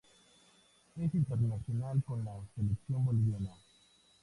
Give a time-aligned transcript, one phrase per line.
[0.95, 3.55] Es internacional con la Selección Boliviana.